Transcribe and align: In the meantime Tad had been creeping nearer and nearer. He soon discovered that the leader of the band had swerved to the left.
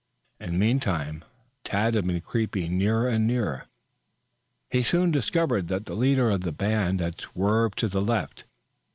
In 0.39 0.53
the 0.53 0.57
meantime 0.57 1.23
Tad 1.63 1.93
had 1.93 2.07
been 2.07 2.21
creeping 2.21 2.75
nearer 2.75 3.07
and 3.07 3.27
nearer. 3.27 3.67
He 4.71 4.81
soon 4.81 5.11
discovered 5.11 5.67
that 5.67 5.85
the 5.85 5.93
leader 5.93 6.31
of 6.31 6.41
the 6.41 6.51
band 6.51 6.99
had 7.01 7.21
swerved 7.21 7.77
to 7.77 7.87
the 7.87 8.01
left. 8.01 8.45